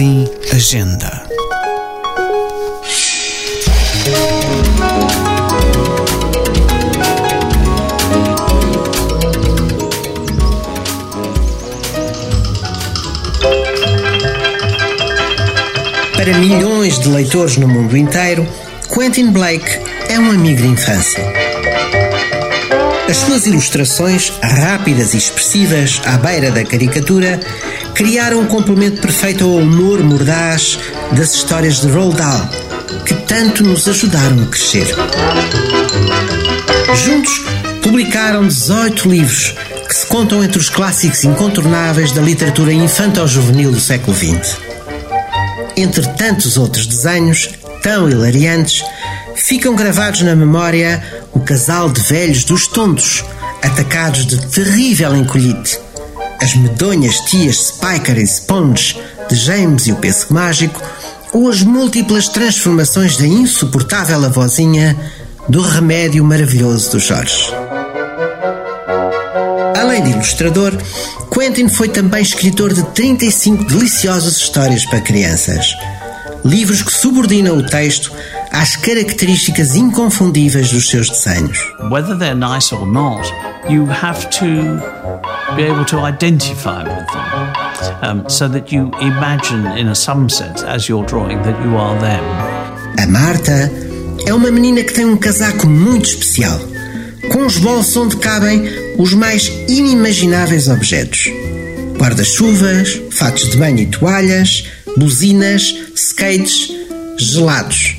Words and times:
em 0.00 0.24
Agenda. 0.52 1.24
Para 16.16 16.38
milhões 16.38 16.98
de 16.98 17.08
leitores 17.08 17.56
no 17.56 17.68
mundo 17.68 17.96
inteiro, 17.96 18.46
Quentin 18.92 19.30
Blake 19.30 19.78
é 20.08 20.18
um 20.18 20.30
amigo 20.30 20.62
de 20.62 20.68
infância. 20.68 21.53
As 23.08 23.18
suas 23.18 23.46
ilustrações, 23.46 24.32
rápidas 24.42 25.12
e 25.12 25.18
expressivas, 25.18 26.00
à 26.06 26.16
beira 26.16 26.50
da 26.50 26.64
caricatura, 26.64 27.38
criaram 27.94 28.40
um 28.40 28.46
complemento 28.46 29.00
perfeito 29.02 29.44
ao 29.44 29.56
humor 29.56 30.02
mordaz 30.02 30.78
das 31.12 31.34
histórias 31.34 31.82
de 31.82 31.88
Roald 31.88 32.16
Dahl, 32.16 32.48
que 33.04 33.14
tanto 33.14 33.62
nos 33.62 33.86
ajudaram 33.86 34.42
a 34.42 34.46
crescer. 34.46 34.86
Juntos, 37.04 37.42
publicaram 37.82 38.48
18 38.48 39.08
livros 39.08 39.54
que 39.86 39.94
se 39.94 40.06
contam 40.06 40.42
entre 40.42 40.58
os 40.58 40.70
clássicos 40.70 41.24
incontornáveis 41.24 42.10
da 42.12 42.22
literatura 42.22 42.72
infanto-juvenil 42.72 43.70
do 43.70 43.80
século 43.80 44.16
XX. 44.16 44.56
Entre 45.76 46.06
tantos 46.14 46.56
outros 46.56 46.86
desenhos 46.86 47.50
tão 47.82 48.08
hilariantes, 48.08 48.82
ficam 49.36 49.74
gravados 49.74 50.22
na 50.22 50.34
memória 50.34 51.02
o 51.32 51.40
casal 51.40 51.90
de 51.90 52.00
velhos 52.02 52.44
dos 52.44 52.66
tontos, 52.66 53.24
atacados 53.62 54.26
de 54.26 54.46
terrível 54.46 55.14
encolhite, 55.16 55.78
as 56.40 56.54
medonhas 56.54 57.16
tias 57.20 57.68
Spiker 57.68 58.18
e 58.18 58.26
Sponge 58.26 58.98
de 59.28 59.36
James 59.36 59.86
e 59.86 59.92
o 59.92 59.96
Pêssego 59.96 60.34
Mágico, 60.34 60.82
ou 61.32 61.48
as 61.48 61.62
múltiplas 61.62 62.28
transformações 62.28 63.16
da 63.16 63.26
insuportável 63.26 64.24
avózinha 64.24 64.96
do 65.48 65.60
remédio 65.60 66.24
maravilhoso 66.24 66.92
do 66.92 67.00
Jorge. 67.00 67.52
Além 69.76 70.02
de 70.02 70.10
ilustrador, 70.10 70.72
Quentin 71.32 71.68
foi 71.68 71.88
também 71.88 72.22
escritor 72.22 72.72
de 72.72 72.82
35 72.92 73.64
deliciosas 73.64 74.36
histórias 74.36 74.84
para 74.86 75.00
crianças. 75.00 75.74
Livros 76.44 76.82
que 76.82 76.92
subordinam 76.92 77.58
o 77.58 77.66
texto 77.66 78.12
às 78.54 78.76
características 78.76 79.74
inconfundíveis 79.74 80.70
dos 80.70 80.88
seus 80.88 81.10
desenhos. 81.10 81.58
Whether 81.90 82.16
they're 82.16 82.36
nice 82.36 82.72
or 82.72 82.86
not, 82.86 83.28
you 83.68 83.84
have 83.86 84.30
to 84.30 84.46
be 85.56 85.64
able 85.64 85.84
to 85.86 85.98
identify 86.06 86.84
with 86.84 87.06
them 87.12 88.20
um, 88.22 88.28
so 88.28 88.48
that 88.48 88.72
you 88.72 88.92
imagine, 89.00 89.66
in 89.76 89.88
a 89.88 89.94
some 89.94 90.30
sense, 90.30 90.62
as 90.62 90.88
you're 90.88 91.04
drawing, 91.04 91.42
that 91.42 91.60
you 91.64 91.76
are 91.76 91.98
them. 91.98 92.22
A 92.96 93.06
Marta 93.08 93.70
é 94.24 94.32
uma 94.32 94.52
menina 94.52 94.84
que 94.84 94.94
tem 94.94 95.04
um 95.04 95.16
casaco 95.16 95.66
muito 95.66 96.08
especial, 96.08 96.58
com 97.32 97.44
os 97.46 97.58
bolsos 97.58 97.96
onde 97.96 98.16
cabem 98.18 98.62
os 98.96 99.12
mais 99.14 99.48
inimagináveis 99.68 100.68
objetos: 100.68 101.28
guarda-chuvas, 101.98 103.00
fatos 103.10 103.50
de 103.50 103.56
banho 103.56 103.80
e 103.80 103.86
toalhas, 103.86 104.68
buzinas, 104.96 105.74
skates, 105.96 106.68
gelados 107.18 107.93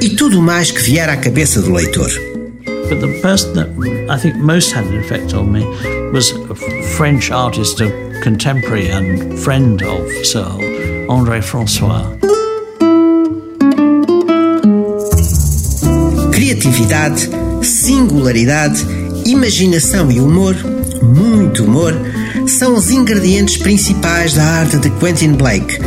e 0.00 0.10
tudo 0.10 0.40
mais 0.40 0.70
que 0.70 0.82
vier 0.82 1.08
à 1.08 1.16
cabeça 1.16 1.60
do 1.60 1.72
leitor. 1.72 2.10
But 2.88 3.00
the 3.00 3.20
person 3.22 3.54
that 3.54 3.68
I 4.10 4.18
think 4.18 4.36
most 4.36 4.74
had 4.74 4.84
an 4.86 5.00
effect 5.00 5.34
on 5.34 5.50
me 5.50 5.64
was 6.12 6.32
a 6.50 6.54
French 6.96 7.30
artist, 7.30 7.80
a 7.80 7.90
contemporary 8.22 8.90
and 8.90 9.38
friend 9.38 9.82
of 9.82 10.10
Searle, 10.24 10.60
André 11.08 11.40
Francois. 11.42 12.04
Criatividade, 16.30 17.30
singularidade, 17.62 18.84
imaginação 19.24 20.10
e 20.12 20.20
humor, 20.20 20.54
muito 21.02 21.64
humor, 21.64 21.94
são 22.46 22.74
os 22.74 22.90
ingredientes 22.90 23.56
principais 23.56 24.34
da 24.34 24.44
arte 24.44 24.76
de 24.76 24.90
Quentin 24.90 25.32
Blake, 25.32 25.78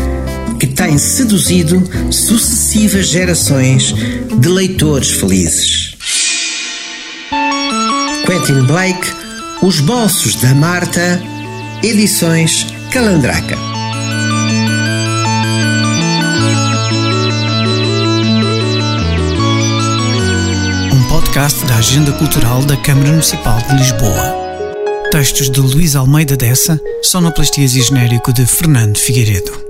que 0.59 0.67
tem 0.67 0.97
seduzido 0.97 1.83
sucessivas 2.67 3.07
gerações 3.07 3.93
de 3.93 4.49
leitores 4.49 5.11
felizes. 5.11 5.95
Quentin 8.25 8.61
Blake, 8.63 9.07
Os 9.61 9.79
Bolsos 9.79 10.35
da 10.35 10.53
Marta, 10.53 11.21
Edições 11.81 12.67
Calandraca. 12.91 13.55
Um 20.93 21.07
podcast 21.07 21.65
da 21.65 21.75
Agenda 21.77 22.11
Cultural 22.11 22.65
da 22.65 22.75
Câmara 22.75 23.11
Municipal 23.11 23.59
de 23.61 23.77
Lisboa. 23.77 24.35
Textos 25.09 25.49
de 25.49 25.61
Luís 25.61 25.95
Almeida 25.95 26.35
Dessa, 26.35 26.77
sonoplastias 27.01 27.75
e 27.75 27.81
genérico 27.81 28.33
de 28.33 28.45
Fernando 28.45 28.97
Figueiredo. 28.97 29.66